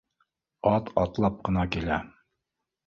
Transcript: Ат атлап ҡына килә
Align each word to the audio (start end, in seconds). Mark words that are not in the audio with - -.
Ат 0.71 0.89
атлап 1.03 1.39
ҡына 1.49 1.69
килә 1.77 2.03